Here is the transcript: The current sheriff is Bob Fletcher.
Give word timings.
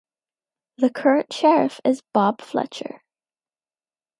The 0.79 0.89
current 0.89 1.31
sheriff 1.31 1.79
is 1.85 2.01
Bob 2.11 2.41
Fletcher. 2.41 3.03